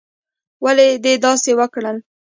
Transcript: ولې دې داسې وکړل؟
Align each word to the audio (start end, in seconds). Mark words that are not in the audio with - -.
ولې 0.65 0.87
دې 1.03 1.13
داسې 1.25 1.51
وکړل؟ 1.59 1.97